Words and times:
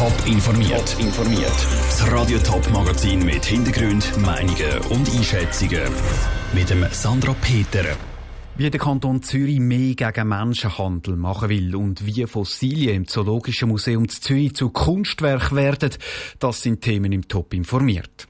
Top 0.00 0.26
informiert. 0.26 0.96
Top 0.96 1.00
informiert. 1.00 1.66
Das 1.90 2.10
Radio 2.10 2.38
Top 2.38 2.66
Magazin 2.70 3.22
mit 3.22 3.44
Hintergrund, 3.44 4.16
Meinungen 4.16 4.78
und 4.88 5.06
Einschätzungen 5.14 5.92
mit 6.54 6.70
dem 6.70 6.86
Sandra 6.90 7.34
Peter. 7.34 7.84
Wie 8.56 8.70
der 8.70 8.80
Kanton 8.80 9.22
Zürich 9.22 9.60
mehr 9.60 9.94
gegen 9.94 10.28
Menschenhandel 10.28 11.16
machen 11.16 11.50
will 11.50 11.76
und 11.76 12.06
wie 12.06 12.26
Fossilien 12.26 12.96
im 12.96 13.08
Zoologischen 13.08 13.68
Museum 13.68 14.08
Zürich 14.08 14.54
zu 14.54 14.70
Kunstwerk 14.70 15.54
werden, 15.54 15.90
das 16.38 16.62
sind 16.62 16.80
Themen 16.80 17.12
im 17.12 17.28
Top 17.28 17.52
informiert. 17.52 18.26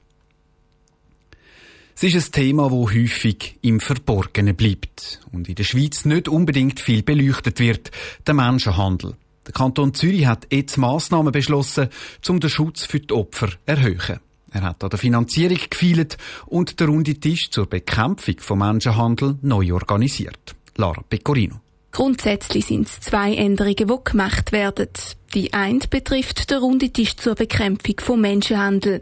Es 1.95 2.03
ist 2.03 2.15
ein 2.15 2.31
Thema, 2.33 2.63
das 2.63 2.93
häufig 2.93 3.59
im 3.61 3.79
Verborgenen 3.79 4.57
bleibt 4.57 5.21
und 5.31 5.47
in 5.47 5.55
der 5.55 5.63
Schweiz 5.63 6.03
nicht 6.03 6.27
unbedingt 6.27 6.81
viel 6.81 7.01
beleuchtet 7.01 7.61
wird, 7.61 7.91
der 8.27 8.33
Menschenhandel. 8.33 9.15
Der 9.45 9.53
Kanton 9.53 9.93
Zürich 9.93 10.25
hat 10.25 10.47
jetzt 10.51 10.77
Massnahmen 10.77 11.31
beschlossen, 11.31 11.89
um 12.27 12.39
den 12.39 12.49
Schutz 12.49 12.85
für 12.85 12.99
die 12.99 13.13
Opfer 13.13 13.49
zu 13.49 13.57
erhöhen. 13.65 14.19
Er 14.51 14.61
hat 14.63 14.83
an 14.83 14.89
der 14.89 14.99
Finanzierung 14.99 15.59
gefeilt 15.69 16.17
und 16.45 16.79
der 16.79 16.87
runde 16.87 17.15
Tisch 17.15 17.49
zur 17.49 17.67
Bekämpfung 17.67 18.35
von 18.39 18.59
Menschenhandel 18.59 19.37
neu 19.41 19.73
organisiert. 19.73 20.55
Lara 20.75 21.01
Pecorino. 21.09 21.61
Grundsätzlich 21.91 22.65
sind 22.65 22.87
es 22.87 22.99
zwei 22.99 23.33
Änderungen, 23.33 23.75
die 23.75 24.03
gemacht 24.03 24.51
werden. 24.51 24.89
Die 25.33 25.53
eine 25.53 25.79
betrifft 25.89 26.51
den 26.51 26.57
runden 26.57 26.91
Tisch 26.91 27.15
zur 27.15 27.35
Bekämpfung 27.35 27.95
von 28.01 28.19
Menschenhandel. 28.19 29.01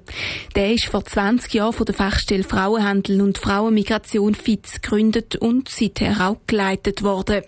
Der 0.55 0.73
ist 0.73 0.85
vor 0.85 1.03
20 1.03 1.51
Jahren 1.55 1.73
von 1.73 1.87
der 1.87 1.95
Fachstelle 1.95 2.43
Frauenhandel 2.43 3.21
und 3.21 3.39
Frauenmigration 3.39 4.35
FITZ 4.35 4.83
gegründet 4.83 5.35
und 5.37 5.69
seither 5.69 6.29
auch 6.29 6.37
geleitet 6.45 7.01
worden. 7.01 7.41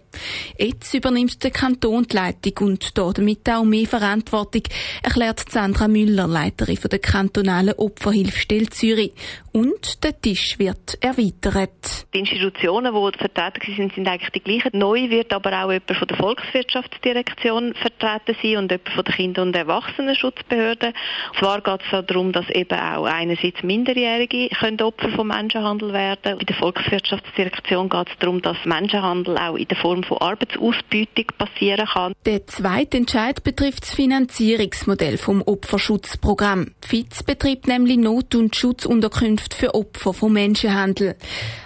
Jetzt 0.58 0.94
übernimmt 0.96 1.44
der 1.44 1.52
Kanton 1.52 2.08
die 2.08 2.16
Leitung 2.16 2.70
und 2.70 2.98
damit 2.98 3.48
auch 3.50 3.64
mehr 3.64 3.86
Verantwortung, 3.86 4.64
erklärt 5.04 5.52
Sandra 5.52 5.88
Müller, 5.88 6.28
Leiterin 6.28 6.80
der 6.92 7.00
kantonalen 7.00 7.76
Opferhilfestelle 7.78 8.70
Zürich. 8.70 9.14
Und 9.52 10.04
der 10.04 10.20
Tisch 10.20 10.58
wird 10.58 10.98
erweitert. 11.02 12.08
Die 12.14 12.20
Institutionen, 12.20 12.94
die 12.94 13.18
vertreten 13.18 13.76
sind, 13.76 13.94
sind 13.94 14.08
eigentlich 14.08 14.32
die 14.32 14.40
gleichen. 14.40 14.72
Neu 14.74 15.10
wird 15.10 15.34
aber 15.34 15.64
auch 15.64 15.72
jemand 15.72 15.98
von 15.98 16.08
der 16.08 16.18
Volkswirtschaftsdirektion 16.18 17.74
vertreten 17.76 18.36
sein 18.42 18.58
und 18.58 18.71
jemand 18.72 18.90
von 18.90 19.04
der 19.06 19.14
Kinder- 19.14 19.42
und 19.42 19.56
Erwachsenenschutzbehörde. 19.56 20.94
Zwar 21.40 21.62
geht 21.62 21.82
es 21.92 22.06
darum, 22.06 22.32
dass 22.32 22.50
eben 22.50 22.80
auch 22.80 23.06
einerseits 23.06 23.64
Minderjährige 23.64 24.50
können 24.60 24.82
Opfer 24.82 25.10
von 25.10 25.28
Menschenhandel 25.28 25.94
werden. 25.94 26.38
Bei 26.38 26.44
der 26.44 26.56
Volkswirtschaftsdirektion 26.56 27.90
geht 27.90 28.10
es 28.10 28.18
darum, 28.20 28.42
dass 28.42 28.58
Menschenhandel 28.66 29.38
auch 29.38 29.56
in 29.56 29.68
der 29.68 29.78
Form 29.78 30.04
von 30.04 30.18
Arbeitsausbeutung 30.18 31.26
passieren 31.38 31.86
kann. 31.86 32.14
Der 32.26 32.48
zweite 32.48 32.98
Entscheid 32.98 33.44
betrifft 33.44 33.84
das 33.84 33.94
Finanzierungsmodell 33.94 35.18
vom 35.18 35.42
Opferschutzprogramm. 35.42 36.72
FITZ 36.82 37.24
betreibt 37.24 37.68
nämlich 37.68 37.98
Not- 37.98 38.36
und 38.36 38.56
Schutzunterkünfte 38.56 39.56
für 39.56 39.76
Opfer 39.76 40.14
von 40.14 40.34
Menschenhandel. 40.34 41.16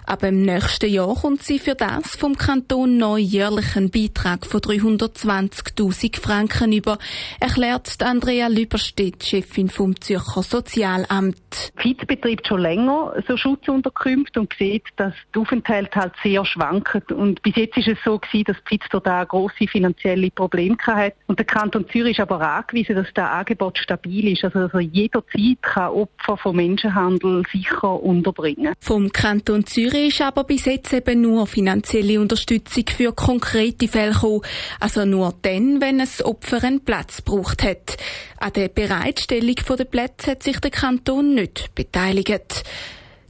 Aber 0.08 0.28
im 0.28 0.44
nächsten 0.44 0.89
Jahr 0.89 1.16
kommt 1.16 1.44
sie 1.44 1.59
für 1.59 1.75
das 1.75 2.16
vom 2.16 2.38
Kanton 2.38 2.98
neu 2.98 3.17
jährlichen 3.17 3.89
Beitrag 3.89 4.45
von 4.45 4.62
320.000 4.62 6.22
Franken 6.22 6.72
über, 6.73 6.97
erklärt 7.39 8.02
Andrea 8.03 8.47
Lüberstedt, 8.47 9.23
Chefin 9.23 9.70
vom 9.70 10.00
Zürcher 10.00 10.44
Sozialamt. 10.44 11.38
FIZ 11.78 12.06
betreibt 12.06 12.47
schon 12.47 12.62
länger 12.62 13.14
so 13.28 13.36
Schutzunterkünfte 13.38 14.39
und 14.39 14.53
sieht, 14.58 14.84
dass 14.97 15.14
die 15.34 15.39
Aufenthalte 15.39 16.00
halt 16.00 16.14
sehr 16.23 16.45
schwanken. 16.45 17.02
Und 17.16 17.42
bis 17.42 17.56
jetzt 17.56 17.78
ist 17.78 17.88
es 17.88 17.97
so 18.06 18.19
gewesen, 18.19 18.45
dass 18.45 18.58
FIZ 18.66 18.84
da 19.03 19.23
große 19.23 19.67
finanzielle 19.67 20.30
Probleme 20.30 20.78
hat. 20.86 21.14
Und 21.28 21.40
der 21.40 21.45
Kanton 21.45 21.86
Zürich 21.90 22.17
ist 22.17 22.22
aber 22.22 22.42
angewiesen, 22.42 22.95
dass 22.95 23.08
das 23.14 23.30
Angebot 23.30 23.78
stabil 23.78 24.34
ist. 24.34 24.44
Also, 24.44 24.59
also 24.59 24.80
jederzeit 24.80 25.62
kann 25.62 25.90
Opfer 25.90 26.38
von 26.38 26.56
Menschenhandel 26.56 27.44
sicher 27.52 28.02
unterbringen. 28.02 28.73
Vom 28.80 29.12
Kanton 29.12 29.66
Zürich 29.66 29.94
ist 29.95 30.21
aber 30.21 30.43
bis 30.43 30.65
jetzt 30.65 30.94
eben 30.94 31.22
nur 31.22 31.47
finanzielle 31.47 32.19
Unterstützung 32.19 32.85
für 32.95 33.13
konkrete 33.13 33.88
Fälle 33.88 34.13
gekommen. 34.13 34.41
Also 34.79 35.06
nur 35.06 35.33
dann, 35.41 35.81
wenn 35.81 36.00
es 36.00 36.23
Opfer 36.23 36.63
einen 36.63 36.83
Platz 36.83 37.17
gebraucht 37.17 37.63
hat. 37.63 37.97
An 38.38 38.53
der 38.53 38.69
Bereitstellung 38.69 39.55
der 39.78 39.85
Plätze 39.85 40.31
hat 40.31 40.44
sich 40.44 40.59
der 40.59 40.72
Kanton 40.72 41.35
nicht 41.35 41.73
beteiligt. 41.75 42.63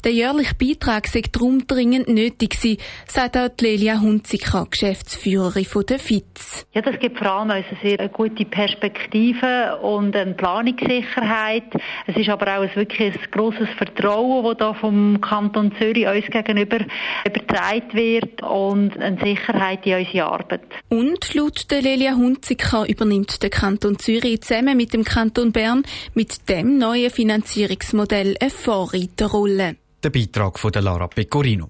Der 0.06 0.14
jährliche 0.14 0.54
Beitrag 0.54 1.08
sei 1.08 1.24
darum 1.32 1.66
dringend 1.66 2.08
nötig 2.08 2.52
gewesen, 2.52 2.78
sagt 3.08 3.36
auch 3.38 3.50
Lelia 3.60 4.00
Hunziker, 4.00 4.68
Geschäftsführerin 4.70 5.66
von 5.66 5.84
der 5.84 5.98
FITZ. 5.98 6.68
Ja, 6.76 6.84
das 6.84 7.00
gibt 7.00 7.18
vor 7.18 7.32
allem 7.32 7.50
eine 7.50 7.66
sehr 7.82 8.08
gute 8.10 8.46
Perspektive 8.46 9.80
und 9.82 10.16
eine 10.16 10.36
Planungssicherheit. 10.36 11.64
Es 12.06 12.16
ist 12.18 12.30
aber 12.30 12.56
auch 12.56 12.62
ein 12.62 12.76
wirklich 12.76 13.16
ein 13.16 13.20
grosses 13.32 13.68
Vertrauen, 13.80 14.44
das 14.44 14.58
da 14.58 14.74
vom 14.76 15.20
Kanton 15.22 15.72
Zürich 15.80 16.06
uns 16.06 16.28
gegenüber 16.28 16.86
übertragen 17.26 17.94
wird 17.94 18.44
und 18.44 18.96
eine 19.00 19.20
Sicherheit 19.20 19.88
in 19.88 20.06
unsere 20.06 20.26
Arbeit. 20.26 20.62
Und 20.88 21.34
laut 21.34 21.72
der 21.72 21.82
Lelia 21.82 22.14
Hunziker 22.14 22.88
übernimmt 22.88 23.42
der 23.42 23.50
Kanton 23.50 23.98
Zürich 23.98 24.42
zusammen 24.42 24.78
mit 24.78 24.94
dem 24.94 25.04
Kanton 25.04 25.52
Bern 25.52 25.82
mit 26.14 26.48
dem 26.48 26.78
neuen 26.78 27.10
Finanzierungsmodell 27.10 28.36
eine 28.40 28.52
Vorreiterrolle. 28.52 29.78
Der 30.06 30.12
Beitrag 30.12 30.60
von 30.60 30.72
Lara 30.72 31.08
Pecorino. 31.08 31.68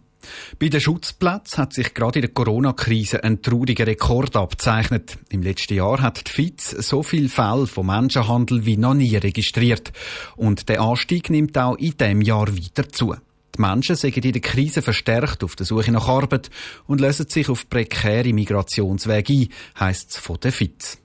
Bei 0.59 0.67
den 0.67 0.81
Schutzplätzen 0.81 1.59
hat 1.59 1.71
sich 1.71 1.93
gerade 1.93 2.19
in 2.19 2.23
der 2.23 2.33
Corona-Krise 2.33 3.23
ein 3.23 3.41
trauriger 3.41 3.87
Rekord 3.87 4.35
abzeichnet. 4.35 5.17
Im 5.29 5.41
letzten 5.41 5.75
Jahr 5.75 6.01
hat 6.01 6.27
die 6.27 6.31
FIZ 6.31 6.71
so 6.85 7.01
viele 7.01 7.29
Fälle 7.29 7.65
von 7.65 7.85
Menschenhandel 7.85 8.65
wie 8.65 8.75
noch 8.75 8.93
nie 8.93 9.15
registriert. 9.15 9.93
Und 10.35 10.67
der 10.67 10.81
Anstieg 10.81 11.29
nimmt 11.29 11.57
auch 11.57 11.77
in 11.77 11.95
diesem 11.97 12.21
Jahr 12.23 12.49
weiter 12.49 12.89
zu. 12.89 13.15
Die 13.55 13.61
Menschen 13.61 13.95
sind 13.95 14.17
in 14.17 14.33
der 14.33 14.41
Krise 14.41 14.81
verstärkt 14.81 15.41
auf 15.41 15.55
der 15.55 15.65
Suche 15.65 15.93
nach 15.93 16.09
Arbeit 16.09 16.49
und 16.87 16.99
lösen 16.99 17.29
sich 17.29 17.47
auf 17.47 17.69
prekäre 17.69 18.33
Migrationswege 18.33 19.33
ein, 19.33 19.49
heisst 19.79 20.09
es 20.09 20.17
von 20.17 20.41
der 20.41 20.51
FIZ. 20.51 20.97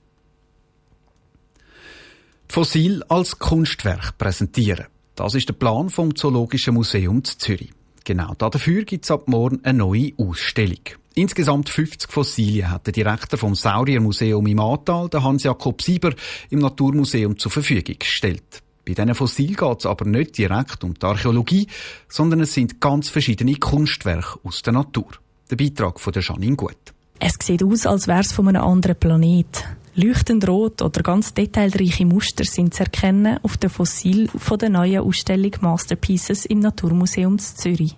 Fossil 2.49 3.03
als 3.07 3.39
Kunstwerk 3.39 4.17
präsentieren. 4.17 4.87
Das 5.15 5.35
ist 5.35 5.49
der 5.49 5.53
Plan 5.53 5.89
vom 5.89 6.15
Zoologischen 6.15 6.73
Museum 6.73 7.23
zu 7.23 7.37
Zürich. 7.37 7.71
Genau 8.03 8.33
dafür 8.35 8.83
gibt 8.83 9.05
es 9.05 9.11
ab 9.11 9.27
morgen 9.27 9.63
eine 9.63 9.77
neue 9.77 10.11
Ausstellung. 10.17 10.79
Insgesamt 11.13 11.69
50 11.69 12.09
Fossilien 12.09 12.71
hat 12.71 12.87
der 12.87 12.93
Direktor 12.93 13.37
vom 13.37 13.53
Sauriermuseum 13.53 14.47
im 14.47 14.59
Ahrtal, 14.59 15.09
der 15.09 15.23
Hans-Jakob 15.23 15.81
Sieber, 15.81 16.13
im 16.49 16.59
Naturmuseum 16.59 17.37
zur 17.37 17.51
Verfügung 17.51 17.95
gestellt. 17.99 18.63
Bei 18.85 18.93
diesen 18.93 19.13
Fossilien 19.13 19.55
geht 19.55 19.79
es 19.79 19.85
aber 19.85 20.05
nicht 20.05 20.37
direkt 20.37 20.83
um 20.83 20.93
die 20.93 21.05
Archäologie, 21.05 21.67
sondern 22.07 22.39
es 22.39 22.53
sind 22.53 22.79
ganz 22.79 23.09
verschiedene 23.09 23.55
Kunstwerke 23.55 24.39
aus 24.43 24.61
der 24.61 24.73
Natur. 24.73 25.11
Der 25.49 25.57
Beitrag 25.57 25.99
von 25.99 26.13
der 26.13 26.23
Janine 26.23 26.55
Gut. 26.55 26.77
Es 27.19 27.35
sieht 27.43 27.61
aus, 27.61 27.85
als 27.85 28.07
wäre 28.07 28.21
es 28.21 28.31
von 28.31 28.47
einem 28.47 28.63
anderen 28.63 28.95
Planet. 28.95 29.65
Leuchtend 29.93 30.47
rot 30.47 30.81
oder 30.81 31.03
ganz 31.03 31.33
detailreiche 31.33 32.05
Muster 32.05 32.45
sind 32.45 32.73
zu 32.73 32.83
erkennen 32.83 33.39
auf 33.43 33.57
dem 33.57 33.69
Fossil 33.69 34.29
von 34.29 34.57
der 34.57 34.69
neuen 34.69 35.01
Ausstellung 35.01 35.51
Masterpieces 35.59 36.45
im 36.45 36.59
Naturmuseum 36.59 37.37
Zürich. 37.37 37.97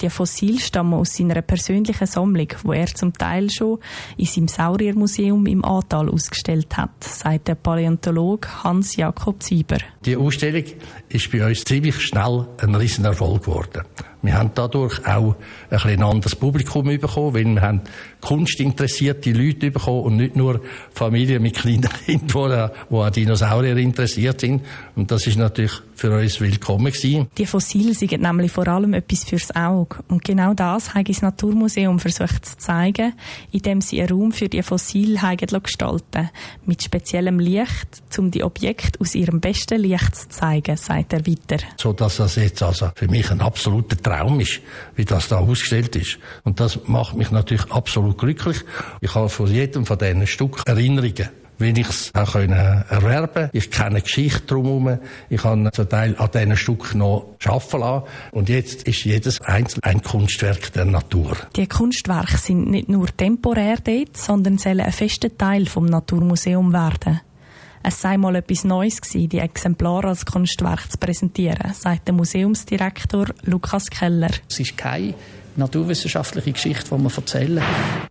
Die 0.00 0.08
Fossil 0.08 0.58
stammen 0.58 0.94
aus 0.94 1.14
seiner 1.14 1.42
persönlichen 1.42 2.06
Sammlung, 2.06 2.48
wo 2.62 2.72
er 2.72 2.86
zum 2.86 3.12
Teil 3.12 3.50
schon 3.50 3.78
in 4.16 4.24
seinem 4.24 4.48
Sauriermuseum 4.48 5.44
im 5.46 5.62
Ahrtal 5.64 6.08
ausgestellt 6.08 6.74
hat, 6.78 7.04
sagt 7.04 7.48
der 7.48 7.56
Paläontologe 7.56 8.48
Hans-Jakob 8.64 9.42
Zieber. 9.42 9.78
Die 10.06 10.16
Ausstellung 10.16 10.64
ist 11.10 11.30
bei 11.30 11.46
uns 11.46 11.62
ziemlich 11.64 12.00
schnell 12.00 12.46
ein 12.58 12.74
Riesenerfolg 12.74 13.44
geworden. 13.44 13.82
Wir 14.22 14.34
haben 14.34 14.52
dadurch 14.54 15.04
auch 15.04 15.34
ein, 15.70 15.78
ein 15.78 16.02
anderes 16.02 16.36
Publikum 16.36 16.84
bekommen, 16.86 17.34
weil 17.34 17.44
wir 17.44 17.60
haben 17.60 17.80
kunstinteressierte 18.20 19.32
Leute 19.32 19.72
bekommen 19.72 20.02
und 20.02 20.16
nicht 20.16 20.36
nur 20.36 20.60
Familien 20.92 21.42
mit 21.42 21.56
kleinen 21.56 21.88
Kindern, 22.06 22.70
die 22.88 22.96
an 22.96 23.12
Dinosaurier 23.12 23.76
interessiert 23.76 24.40
sind. 24.40 24.62
Und 24.94 25.10
das 25.10 25.26
ist 25.26 25.36
natürlich 25.36 25.72
für 25.94 26.16
uns 26.16 26.40
willkommen 26.40 26.92
gewesen. 26.92 27.28
Die 27.36 27.46
Fossilien 27.46 27.94
sind 27.94 28.20
nämlich 28.20 28.52
vor 28.52 28.66
allem 28.68 28.94
etwas 28.94 29.24
fürs 29.24 29.54
Auge. 29.54 29.96
Und 30.08 30.24
genau 30.24 30.54
das 30.54 30.94
hat 30.94 31.08
das 31.08 31.22
Naturmuseum 31.22 31.98
versucht 31.98 32.46
zu 32.46 32.58
zeigen, 32.58 33.14
indem 33.50 33.80
sie 33.80 34.00
einen 34.00 34.10
Raum 34.10 34.32
für 34.32 34.48
die 34.48 34.62
Fossilien 34.62 35.36
gestalten 35.62 36.30
mit 36.66 36.82
speziellem 36.82 37.38
Licht, 37.38 38.02
um 38.18 38.30
die 38.30 38.42
Objekte 38.42 39.00
aus 39.00 39.14
ihrem 39.14 39.40
besten 39.40 39.80
Licht 39.80 40.14
zu 40.14 40.28
zeigen, 40.28 40.76
sagt 40.76 41.12
er 41.12 41.26
weiter. 41.26 41.64
So 41.76 41.92
dass 41.92 42.16
das 42.16 42.36
jetzt 42.36 42.62
also 42.62 42.90
für 42.94 43.08
mich 43.08 43.30
ein 43.30 43.40
absoluter 43.40 43.96
Traum 44.12 44.40
ist, 44.40 44.60
wie 44.94 45.04
das 45.04 45.28
da 45.28 45.38
ausgestellt 45.38 45.96
ist. 45.96 46.18
Und 46.44 46.60
das 46.60 46.80
macht 46.86 47.16
mich 47.16 47.30
natürlich 47.30 47.70
absolut 47.70 48.18
glücklich. 48.18 48.58
Ich 49.00 49.14
habe 49.14 49.28
von 49.28 49.46
jedem 49.46 49.86
von 49.86 49.98
diesen 49.98 50.26
Stück 50.26 50.62
Erinnerungen 50.66 51.28
wie 51.58 51.80
ich 51.80 51.88
es 51.88 52.10
auch 52.12 52.34
erwerben 52.34 53.48
Ich 53.52 53.70
kenne 53.70 54.00
Geschichte 54.00 54.42
drumherum. 54.46 54.98
Ich 55.28 55.42
kann 55.42 55.70
zum 55.72 55.88
Teil 55.88 56.16
an 56.18 56.28
diesen 56.34 56.56
Stück 56.56 56.94
noch 56.96 57.36
arbeiten 57.44 57.78
lassen. 57.78 58.04
Und 58.32 58.48
jetzt 58.48 58.82
ist 58.88 59.04
jedes 59.04 59.40
einzelne 59.42 59.84
ein 59.84 60.02
Kunstwerk 60.02 60.72
der 60.72 60.86
Natur. 60.86 61.36
Die 61.54 61.68
Kunstwerke 61.68 62.36
sind 62.36 62.68
nicht 62.68 62.88
nur 62.88 63.06
temporär 63.16 63.76
dort, 63.76 64.16
sondern 64.16 64.58
sollen 64.58 64.80
ein 64.80 64.92
fester 64.92 65.36
Teil 65.38 65.66
vom 65.66 65.86
Naturmuseum 65.86 66.72
werden. 66.72 67.20
Es 67.84 68.00
sei 68.00 68.16
mal 68.16 68.36
etwas 68.36 68.64
Neues 68.64 69.00
gewesen, 69.00 69.28
die 69.28 69.38
Exemplare 69.38 70.08
als 70.08 70.24
Kunstwerk 70.24 70.90
zu 70.90 70.98
präsentieren, 70.98 71.74
sagt 71.74 72.06
der 72.06 72.14
Museumsdirektor 72.14 73.26
Lukas 73.42 73.90
Keller. 73.90 74.30
Es 74.48 74.60
ist 74.60 74.76
keine 74.76 75.14
naturwissenschaftliche 75.56 76.52
Geschichte, 76.52 76.96
die 76.96 77.02
wir 77.02 77.10
erzählen. 77.14 77.62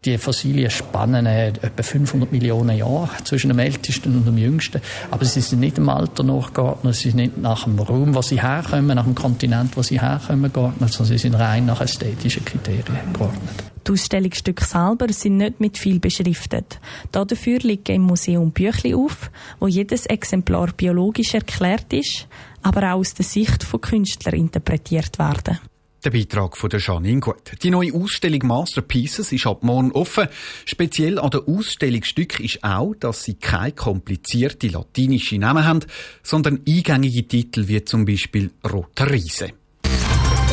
Die 0.04 0.18
Fossilien 0.18 0.70
spannen 0.70 1.26
etwa 1.26 1.84
500 1.84 2.32
Millionen 2.32 2.78
Jahre 2.78 3.10
zwischen 3.24 3.48
dem 3.48 3.60
Ältesten 3.60 4.16
und 4.16 4.28
dem 4.28 4.38
Jüngsten. 4.38 4.82
Aber 5.10 5.26
sie 5.26 5.42
sind 5.42 5.62
nicht 5.62 5.78
im 5.78 5.90
Alter 5.90 6.24
nachgeordnet, 6.24 6.96
sie 6.96 7.10
sind 7.10 7.18
nicht 7.18 7.38
nach 7.38 7.64
dem 7.64 7.80
Raum, 7.80 8.14
wo 8.14 8.22
sie 8.22 8.42
herkommen, 8.42 8.96
nach 8.96 9.06
dem 9.06 9.16
Kontinent, 9.16 9.76
wo 9.78 9.82
sie 9.82 10.02
herkommen, 10.02 10.52
geordnet, 10.52 10.92
sondern 10.92 11.18
sie 11.18 11.30
sind 11.30 11.36
rein 11.36 11.66
nach 11.66 11.82
ästhetischen 11.82 12.46
Kriterien 12.46 13.14
geordnet. 13.14 13.71
Die 13.88 13.92
Ausstellungsstücke 13.92 14.64
selber 14.64 15.12
sind 15.12 15.38
nicht 15.38 15.60
mit 15.60 15.78
viel 15.78 16.00
beschriftet. 16.00 16.80
Dafür 17.12 17.60
liegen 17.60 17.96
im 17.96 18.02
Museum 18.04 18.52
Büchli 18.52 18.94
auf, 18.94 19.32
wo 19.60 19.68
jedes 19.68 20.06
Exemplar 20.06 20.72
biologisch 20.76 21.34
erklärt 21.34 21.92
ist, 21.92 22.28
aber 22.62 22.94
auch 22.94 23.00
aus 23.00 23.14
der 23.14 23.26
Sicht 23.26 23.64
von 23.64 23.82
Künstlern 23.82 24.36
interpretiert 24.36 25.18
werden. 25.18 25.60
Der 26.04 26.10
Beitrag 26.10 26.58
von 26.58 26.70
der 26.70 26.80
Janine 26.80 27.20
Gut. 27.20 27.52
Die 27.62 27.70
neue 27.70 27.94
Ausstellung 27.94 28.48
Masterpieces 28.48 29.32
ist 29.32 29.46
ab 29.46 29.64
morgen 29.64 29.92
offen. 29.92 30.28
Speziell 30.66 31.20
an 31.20 31.30
der 31.30 31.48
Ausstellungsstück 31.48 32.40
ist 32.40 32.64
auch, 32.64 32.96
dass 32.96 33.24
sie 33.24 33.36
keine 33.36 33.74
komplizierte 33.74 34.68
latinische 34.70 35.38
Namen 35.38 35.64
haben, 35.64 35.82
sondern 36.24 36.62
eingängige 36.68 37.28
Titel 37.28 37.68
wie 37.68 37.84
zum 37.86 38.06
Beispiel 38.06 38.50
Roter 38.68 39.12
Riese. 39.12 39.54